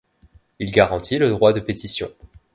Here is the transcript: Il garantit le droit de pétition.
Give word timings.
Il 0.57 0.71
garantit 0.71 1.19
le 1.19 1.29
droit 1.29 1.53
de 1.53 1.59
pétition. 1.59 2.09